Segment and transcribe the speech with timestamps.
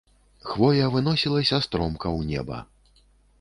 [0.51, 2.57] Хвоя выносілася стромка ў неба.